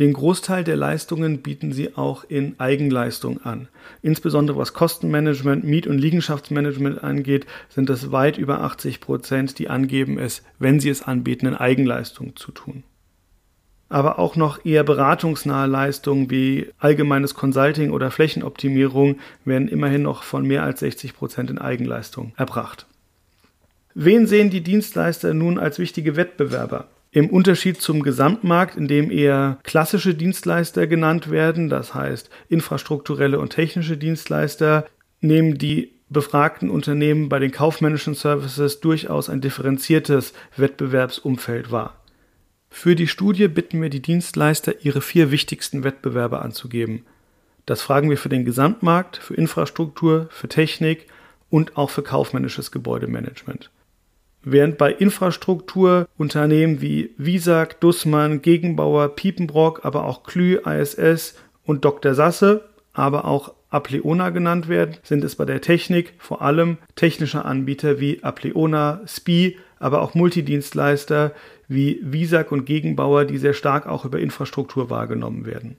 Den 0.00 0.12
Großteil 0.12 0.64
der 0.64 0.74
Leistungen 0.74 1.42
bieten 1.42 1.72
sie 1.72 1.96
auch 1.96 2.24
in 2.24 2.58
Eigenleistung 2.58 3.40
an. 3.42 3.68
Insbesondere 4.02 4.58
was 4.58 4.72
Kostenmanagement, 4.72 5.64
Miet- 5.64 5.86
und 5.86 5.98
Liegenschaftsmanagement 5.98 7.04
angeht, 7.04 7.46
sind 7.68 7.88
es 7.90 8.10
weit 8.10 8.36
über 8.36 8.60
80 8.62 9.00
Prozent, 9.00 9.58
die 9.58 9.68
angeben 9.68 10.18
es, 10.18 10.42
wenn 10.58 10.80
sie 10.80 10.88
es 10.88 11.02
anbieten, 11.02 11.46
in 11.46 11.54
Eigenleistung 11.54 12.34
zu 12.34 12.50
tun. 12.50 12.82
Aber 13.88 14.18
auch 14.18 14.34
noch 14.34 14.64
eher 14.64 14.82
beratungsnahe 14.82 15.68
Leistungen 15.68 16.28
wie 16.28 16.70
allgemeines 16.78 17.34
Consulting 17.34 17.92
oder 17.92 18.10
Flächenoptimierung 18.10 19.20
werden 19.44 19.68
immerhin 19.68 20.02
noch 20.02 20.24
von 20.24 20.44
mehr 20.44 20.64
als 20.64 20.80
60 20.80 21.14
Prozent 21.14 21.50
in 21.50 21.58
Eigenleistung 21.58 22.32
erbracht. 22.36 22.86
Wen 23.94 24.26
sehen 24.26 24.50
die 24.50 24.62
Dienstleister 24.62 25.34
nun 25.34 25.56
als 25.56 25.78
wichtige 25.78 26.16
Wettbewerber? 26.16 26.88
Im 27.14 27.30
Unterschied 27.30 27.80
zum 27.80 28.02
Gesamtmarkt, 28.02 28.74
in 28.74 28.88
dem 28.88 29.08
eher 29.08 29.60
klassische 29.62 30.14
Dienstleister 30.14 30.88
genannt 30.88 31.30
werden, 31.30 31.68
das 31.68 31.94
heißt 31.94 32.28
infrastrukturelle 32.48 33.38
und 33.38 33.50
technische 33.50 33.96
Dienstleister, 33.96 34.84
nehmen 35.20 35.56
die 35.56 35.92
befragten 36.08 36.70
Unternehmen 36.70 37.28
bei 37.28 37.38
den 37.38 37.52
kaufmännischen 37.52 38.14
Services 38.16 38.80
durchaus 38.80 39.30
ein 39.30 39.40
differenziertes 39.40 40.32
Wettbewerbsumfeld 40.56 41.70
wahr. 41.70 42.02
Für 42.68 42.96
die 42.96 43.06
Studie 43.06 43.46
bitten 43.46 43.80
wir 43.80 43.90
die 43.90 44.02
Dienstleister, 44.02 44.84
ihre 44.84 45.00
vier 45.00 45.30
wichtigsten 45.30 45.84
Wettbewerber 45.84 46.42
anzugeben. 46.42 47.06
Das 47.64 47.80
fragen 47.80 48.10
wir 48.10 48.18
für 48.18 48.28
den 48.28 48.44
Gesamtmarkt, 48.44 49.18
für 49.18 49.34
Infrastruktur, 49.34 50.26
für 50.32 50.48
Technik 50.48 51.06
und 51.48 51.76
auch 51.76 51.90
für 51.90 52.02
kaufmännisches 52.02 52.72
Gebäudemanagement. 52.72 53.70
Während 54.44 54.76
bei 54.76 54.92
Infrastruktur 54.92 56.06
Unternehmen 56.18 56.82
wie 56.82 57.10
Visag, 57.16 57.80
Dussmann, 57.80 58.42
Gegenbauer, 58.42 59.08
Piepenbrock, 59.08 59.84
aber 59.84 60.04
auch 60.04 60.22
Klü, 60.22 60.58
ISS 60.64 61.34
und 61.64 61.84
Dr. 61.84 62.14
Sasse, 62.14 62.64
aber 62.92 63.24
auch 63.24 63.54
Apleona 63.70 64.30
genannt 64.30 64.68
werden, 64.68 64.96
sind 65.02 65.24
es 65.24 65.34
bei 65.34 65.44
der 65.46 65.60
Technik 65.60 66.12
vor 66.18 66.42
allem 66.42 66.76
technische 66.94 67.44
Anbieter 67.44 67.98
wie 68.00 68.22
Apleona, 68.22 69.00
SPI, 69.06 69.58
aber 69.78 70.02
auch 70.02 70.14
Multidienstleister 70.14 71.32
wie 71.66 71.98
Visag 72.02 72.52
und 72.52 72.66
Gegenbauer, 72.66 73.24
die 73.24 73.38
sehr 73.38 73.54
stark 73.54 73.86
auch 73.86 74.04
über 74.04 74.20
Infrastruktur 74.20 74.90
wahrgenommen 74.90 75.46
werden. 75.46 75.76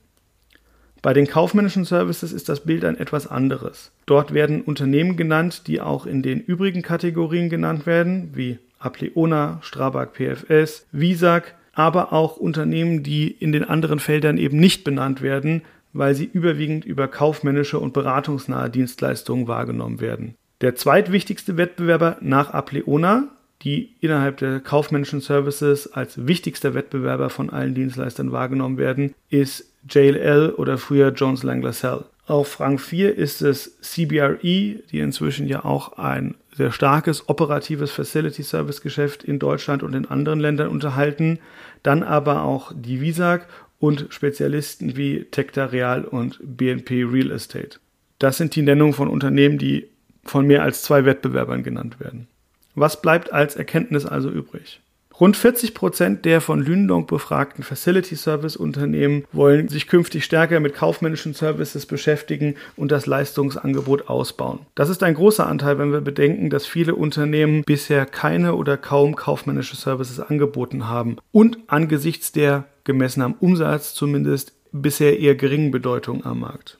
Bei 1.05 1.13
den 1.13 1.27
kaufmännischen 1.27 1.85
Services 1.85 2.33
ist 2.33 2.49
das 2.49 2.61
Bild 2.61 2.83
ein 2.83 2.97
etwas 2.97 3.27
anderes. 3.27 3.91
Dort 4.07 4.33
werden 4.33 4.63
Unternehmen 4.63 5.17
genannt, 5.17 5.67
die 5.67 5.79
auch 5.79 6.07
in 6.07 6.23
den 6.23 6.39
übrigen 6.39 6.81
Kategorien 6.81 7.47
genannt 7.47 7.85
werden, 7.85 8.31
wie 8.33 8.57
Apleona, 8.79 9.59
Strabag 9.61 10.13
PFS, 10.15 10.87
Visag, 10.91 11.53
aber 11.73 12.11
auch 12.11 12.37
Unternehmen, 12.37 13.03
die 13.03 13.27
in 13.27 13.51
den 13.51 13.65
anderen 13.65 13.99
Feldern 13.99 14.39
eben 14.39 14.57
nicht 14.57 14.83
benannt 14.83 15.21
werden, 15.21 15.61
weil 15.93 16.15
sie 16.15 16.25
überwiegend 16.25 16.85
über 16.85 17.07
kaufmännische 17.07 17.77
und 17.77 17.93
beratungsnahe 17.93 18.71
Dienstleistungen 18.71 19.47
wahrgenommen 19.47 20.01
werden. 20.01 20.33
Der 20.61 20.73
zweitwichtigste 20.73 21.55
Wettbewerber 21.55 22.17
nach 22.21 22.49
Apleona, 22.49 23.27
die 23.61 23.93
innerhalb 24.01 24.37
der 24.37 24.59
kaufmännischen 24.59 25.21
Services 25.21 25.85
als 25.85 26.25
wichtigster 26.25 26.73
Wettbewerber 26.73 27.29
von 27.29 27.51
allen 27.51 27.75
Dienstleistern 27.75 28.31
wahrgenommen 28.31 28.79
werden, 28.79 29.13
ist 29.29 29.74
JLL 29.89 30.53
oder 30.57 30.77
früher 30.77 31.09
Jones 31.09 31.43
Lang 31.43 31.61
LaSalle. 31.61 32.05
Auf 32.27 32.59
Rang 32.59 32.79
4 32.79 33.15
ist 33.15 33.41
es 33.41 33.79
CBRE, 33.81 34.37
die 34.39 34.99
inzwischen 34.99 35.47
ja 35.47 35.63
auch 35.63 35.99
ein 35.99 36.35
sehr 36.55 36.71
starkes 36.71 37.29
operatives 37.29 37.91
Facility 37.91 38.41
Service 38.41 38.81
Geschäft 38.81 39.23
in 39.23 39.37
Deutschland 39.37 39.83
und 39.83 39.93
in 39.93 40.07
anderen 40.07 40.39
Ländern 40.39 40.69
unterhalten. 40.69 41.39
Dann 41.83 42.01
aber 42.01 42.43
auch 42.43 42.71
die 42.75 42.99
Visag 42.99 43.47
und 43.79 44.07
Spezialisten 44.09 44.97
wie 44.97 45.25
Tecta 45.25 45.65
Real 45.65 46.03
und 46.03 46.39
BNP 46.41 47.03
Real 47.03 47.29
Estate. 47.31 47.77
Das 48.17 48.37
sind 48.37 48.55
die 48.55 48.63
Nennungen 48.63 48.93
von 48.93 49.07
Unternehmen, 49.07 49.59
die 49.59 49.89
von 50.23 50.47
mehr 50.47 50.63
als 50.63 50.81
zwei 50.81 51.05
Wettbewerbern 51.05 51.61
genannt 51.61 51.99
werden. 51.99 52.27
Was 52.73 53.01
bleibt 53.01 53.31
als 53.31 53.55
Erkenntnis 53.55 54.05
also 54.05 54.29
übrig? 54.29 54.81
Rund 55.17 55.37
40 55.37 55.73
Prozent 55.73 56.25
der 56.25 56.41
von 56.41 56.61
Lündong 56.61 57.07
befragten 57.07 57.63
Facility 57.63 58.17
Service 58.17 58.57
Unternehmen 58.57 59.23
wollen 59.31 59.69
sich 59.69 59.87
künftig 59.87 60.25
stärker 60.25 60.59
mit 60.59 60.75
kaufmännischen 60.75 61.33
Services 61.33 61.85
beschäftigen 61.85 62.55
und 62.75 62.91
das 62.91 63.05
Leistungsangebot 63.05 64.09
ausbauen. 64.09 64.59
Das 64.75 64.89
ist 64.89 65.03
ein 65.03 65.13
großer 65.13 65.47
Anteil, 65.47 65.79
wenn 65.79 65.93
wir 65.93 66.01
bedenken, 66.01 66.49
dass 66.49 66.65
viele 66.65 66.95
Unternehmen 66.95 67.63
bisher 67.63 68.05
keine 68.05 68.55
oder 68.55 68.75
kaum 68.75 69.15
kaufmännische 69.15 69.77
Services 69.77 70.19
angeboten 70.19 70.89
haben 70.89 71.15
und 71.31 71.59
angesichts 71.67 72.33
der 72.33 72.65
gemessen 72.83 73.21
am 73.21 73.35
Umsatz 73.39 73.93
zumindest 73.93 74.51
bisher 74.73 75.17
eher 75.17 75.35
geringen 75.35 75.71
Bedeutung 75.71 76.25
am 76.25 76.41
Markt. 76.41 76.77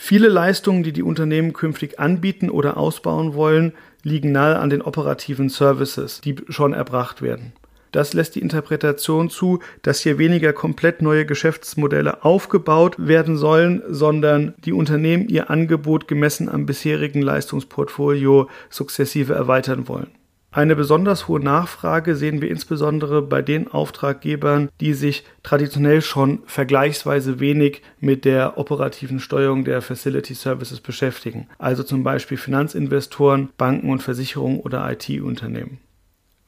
Viele 0.00 0.28
Leistungen, 0.28 0.84
die 0.84 0.92
die 0.92 1.02
Unternehmen 1.02 1.52
künftig 1.52 1.98
anbieten 1.98 2.50
oder 2.50 2.76
ausbauen 2.76 3.34
wollen, 3.34 3.72
liegen 4.02 4.32
nahe 4.32 4.58
an 4.58 4.70
den 4.70 4.82
operativen 4.82 5.48
Services, 5.48 6.20
die 6.20 6.36
schon 6.48 6.72
erbracht 6.72 7.22
werden. 7.22 7.52
Das 7.92 8.12
lässt 8.12 8.34
die 8.34 8.42
Interpretation 8.42 9.30
zu, 9.30 9.60
dass 9.82 10.00
hier 10.00 10.18
weniger 10.18 10.52
komplett 10.52 11.00
neue 11.00 11.24
Geschäftsmodelle 11.24 12.22
aufgebaut 12.22 12.96
werden 12.98 13.36
sollen, 13.38 13.82
sondern 13.88 14.54
die 14.64 14.72
Unternehmen 14.72 15.28
ihr 15.28 15.50
Angebot 15.50 16.06
gemessen 16.06 16.48
am 16.48 16.66
bisherigen 16.66 17.22
Leistungsportfolio 17.22 18.48
sukzessive 18.68 19.34
erweitern 19.34 19.88
wollen. 19.88 20.17
Eine 20.50 20.76
besonders 20.76 21.28
hohe 21.28 21.40
Nachfrage 21.40 22.16
sehen 22.16 22.40
wir 22.40 22.50
insbesondere 22.50 23.20
bei 23.20 23.42
den 23.42 23.68
Auftraggebern, 23.68 24.70
die 24.80 24.94
sich 24.94 25.24
traditionell 25.42 26.00
schon 26.00 26.40
vergleichsweise 26.46 27.38
wenig 27.38 27.82
mit 28.00 28.24
der 28.24 28.56
operativen 28.56 29.20
Steuerung 29.20 29.64
der 29.64 29.82
Facility 29.82 30.32
Services 30.32 30.80
beschäftigen, 30.80 31.48
also 31.58 31.82
zum 31.82 32.02
Beispiel 32.02 32.38
Finanzinvestoren, 32.38 33.50
Banken 33.58 33.90
und 33.90 34.02
Versicherungen 34.02 34.60
oder 34.60 34.90
IT-Unternehmen. 34.90 35.80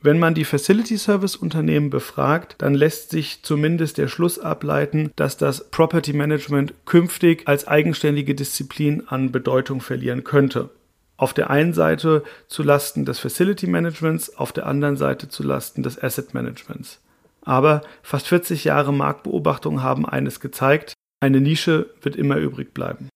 Wenn 0.02 0.18
man 0.18 0.32
die 0.32 0.46
Facility 0.46 0.96
Service 0.96 1.36
Unternehmen 1.36 1.90
befragt, 1.90 2.54
dann 2.56 2.72
lässt 2.72 3.10
sich 3.10 3.42
zumindest 3.42 3.98
der 3.98 4.08
Schluss 4.08 4.38
ableiten, 4.38 5.12
dass 5.14 5.36
das 5.36 5.70
Property 5.70 6.14
Management 6.14 6.72
künftig 6.86 7.42
als 7.46 7.68
eigenständige 7.68 8.34
Disziplin 8.34 9.02
an 9.08 9.30
Bedeutung 9.30 9.82
verlieren 9.82 10.24
könnte. 10.24 10.70
Auf 11.20 11.34
der 11.34 11.50
einen 11.50 11.74
Seite 11.74 12.24
zu 12.48 12.62
Lasten 12.62 13.04
des 13.04 13.18
Facility 13.18 13.66
Managements, 13.66 14.38
auf 14.38 14.52
der 14.52 14.64
anderen 14.64 14.96
Seite 14.96 15.28
zu 15.28 15.42
Lasten 15.42 15.82
des 15.82 16.02
Asset 16.02 16.32
Managements. 16.32 16.98
Aber 17.42 17.82
fast 18.02 18.26
40 18.28 18.64
Jahre 18.64 18.90
Marktbeobachtung 18.94 19.82
haben 19.82 20.06
eines 20.06 20.40
gezeigt, 20.40 20.94
eine 21.22 21.42
Nische 21.42 21.90
wird 22.00 22.16
immer 22.16 22.36
übrig 22.38 22.72
bleiben. 22.72 23.10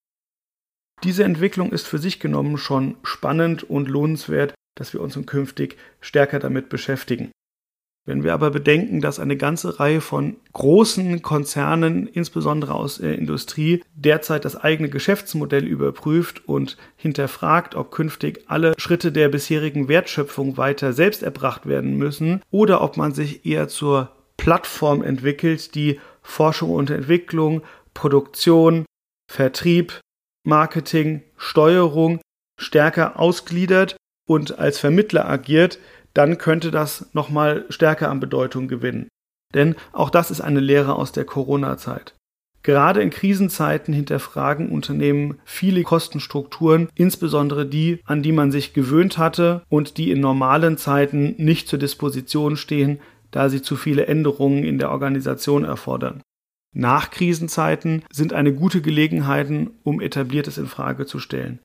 Diese 1.02 1.24
Entwicklung 1.24 1.72
ist 1.72 1.86
für 1.86 1.98
sich 1.98 2.20
genommen 2.20 2.58
schon 2.58 2.96
spannend 3.04 3.62
und 3.70 3.88
lohnenswert, 3.88 4.52
dass 4.76 4.92
wir 4.92 5.00
uns 5.00 5.18
künftig 5.24 5.78
stärker 6.02 6.40
damit 6.40 6.68
beschäftigen. 6.68 7.30
Wenn 8.06 8.22
wir 8.22 8.34
aber 8.34 8.50
bedenken, 8.50 9.00
dass 9.00 9.18
eine 9.18 9.36
ganze 9.36 9.80
Reihe 9.80 10.02
von 10.02 10.36
großen 10.52 11.22
Konzernen, 11.22 12.06
insbesondere 12.06 12.74
aus 12.74 12.98
der 12.98 13.16
Industrie, 13.16 13.82
derzeit 13.94 14.44
das 14.44 14.56
eigene 14.56 14.90
Geschäftsmodell 14.90 15.64
überprüft 15.64 16.46
und 16.46 16.76
hinterfragt, 16.96 17.74
ob 17.74 17.90
künftig 17.90 18.44
alle 18.46 18.74
Schritte 18.76 19.10
der 19.10 19.30
bisherigen 19.30 19.88
Wertschöpfung 19.88 20.58
weiter 20.58 20.92
selbst 20.92 21.22
erbracht 21.22 21.66
werden 21.66 21.96
müssen 21.96 22.42
oder 22.50 22.82
ob 22.82 22.98
man 22.98 23.14
sich 23.14 23.46
eher 23.46 23.68
zur 23.68 24.10
Plattform 24.36 25.02
entwickelt, 25.02 25.74
die 25.74 25.98
Forschung 26.22 26.70
und 26.70 26.90
Entwicklung, 26.90 27.62
Produktion, 27.94 28.84
Vertrieb, 29.32 30.00
Marketing, 30.44 31.22
Steuerung 31.38 32.20
stärker 32.60 33.18
ausgliedert 33.18 33.96
und 34.26 34.58
als 34.58 34.78
Vermittler 34.78 35.28
agiert, 35.28 35.78
dann 36.14 36.38
könnte 36.38 36.70
das 36.70 37.06
nochmal 37.12 37.66
stärker 37.68 38.10
an 38.10 38.20
Bedeutung 38.20 38.68
gewinnen. 38.68 39.08
Denn 39.52 39.76
auch 39.92 40.10
das 40.10 40.30
ist 40.30 40.40
eine 40.40 40.60
Lehre 40.60 40.96
aus 40.96 41.12
der 41.12 41.24
Corona-Zeit. 41.24 42.14
Gerade 42.62 43.02
in 43.02 43.10
Krisenzeiten 43.10 43.92
hinterfragen 43.92 44.70
Unternehmen 44.70 45.38
viele 45.44 45.82
Kostenstrukturen, 45.82 46.88
insbesondere 46.94 47.66
die, 47.66 48.00
an 48.04 48.22
die 48.22 48.32
man 48.32 48.50
sich 48.50 48.72
gewöhnt 48.72 49.18
hatte 49.18 49.62
und 49.68 49.98
die 49.98 50.10
in 50.10 50.20
normalen 50.20 50.78
Zeiten 50.78 51.34
nicht 51.36 51.68
zur 51.68 51.78
Disposition 51.78 52.56
stehen, 52.56 53.00
da 53.32 53.50
sie 53.50 53.60
zu 53.60 53.76
viele 53.76 54.06
Änderungen 54.06 54.64
in 54.64 54.78
der 54.78 54.90
Organisation 54.90 55.64
erfordern. 55.64 56.22
Nachkrisenzeiten 56.74 58.02
sind 58.10 58.32
eine 58.32 58.54
gute 58.54 58.80
Gelegenheit, 58.80 59.48
um 59.82 60.00
etabliertes 60.00 60.56
in 60.56 60.66
Frage 60.66 61.04
zu 61.04 61.18
stellen. 61.18 61.60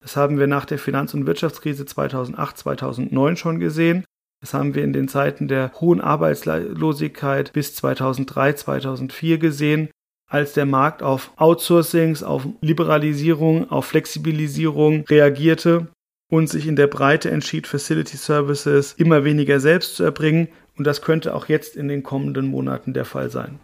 Das 0.00 0.16
haben 0.16 0.38
wir 0.38 0.46
nach 0.46 0.64
der 0.64 0.78
Finanz- 0.78 1.14
und 1.14 1.26
Wirtschaftskrise 1.26 1.84
2008, 1.84 2.58
2009 2.58 3.36
schon 3.36 3.60
gesehen. 3.60 4.04
Das 4.40 4.54
haben 4.54 4.74
wir 4.74 4.84
in 4.84 4.92
den 4.92 5.08
Zeiten 5.08 5.48
der 5.48 5.72
hohen 5.80 6.00
Arbeitslosigkeit 6.00 7.52
bis 7.52 7.74
2003, 7.74 8.52
2004 8.52 9.38
gesehen, 9.38 9.90
als 10.28 10.52
der 10.52 10.66
Markt 10.66 11.02
auf 11.02 11.32
Outsourcings, 11.36 12.22
auf 12.22 12.46
Liberalisierung, 12.60 13.70
auf 13.70 13.86
Flexibilisierung 13.86 15.04
reagierte 15.08 15.88
und 16.30 16.48
sich 16.48 16.66
in 16.66 16.76
der 16.76 16.86
Breite 16.86 17.30
entschied, 17.30 17.66
Facility 17.66 18.16
Services 18.16 18.92
immer 18.92 19.24
weniger 19.24 19.58
selbst 19.58 19.96
zu 19.96 20.04
erbringen. 20.04 20.48
Und 20.76 20.86
das 20.86 21.02
könnte 21.02 21.34
auch 21.34 21.48
jetzt 21.48 21.74
in 21.74 21.88
den 21.88 22.04
kommenden 22.04 22.46
Monaten 22.46 22.92
der 22.92 23.04
Fall 23.04 23.30
sein. 23.30 23.58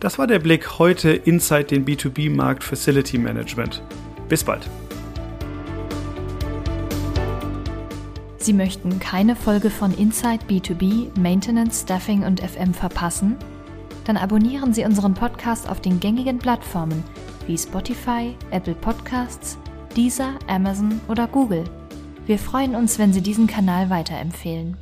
Das 0.00 0.18
war 0.18 0.26
der 0.26 0.40
Blick 0.40 0.80
heute 0.80 1.10
inside 1.12 1.64
den 1.64 1.84
B2B-Markt 1.84 2.64
Facility 2.64 3.18
Management. 3.18 3.80
Bis 4.32 4.44
bald. 4.44 4.66
Sie 8.38 8.54
möchten 8.54 8.98
keine 8.98 9.36
Folge 9.36 9.68
von 9.68 9.92
Inside 9.92 10.46
B2B, 10.48 11.08
Maintenance, 11.20 11.82
Staffing 11.82 12.24
und 12.24 12.40
FM 12.40 12.72
verpassen? 12.72 13.36
Dann 14.06 14.16
abonnieren 14.16 14.72
Sie 14.72 14.86
unseren 14.86 15.12
Podcast 15.12 15.68
auf 15.68 15.82
den 15.82 16.00
gängigen 16.00 16.38
Plattformen 16.38 17.04
wie 17.46 17.58
Spotify, 17.58 18.34
Apple 18.50 18.74
Podcasts, 18.74 19.58
Deezer, 19.94 20.38
Amazon 20.46 20.98
oder 21.08 21.26
Google. 21.26 21.64
Wir 22.24 22.38
freuen 22.38 22.74
uns, 22.74 22.98
wenn 22.98 23.12
Sie 23.12 23.20
diesen 23.20 23.46
Kanal 23.46 23.90
weiterempfehlen. 23.90 24.78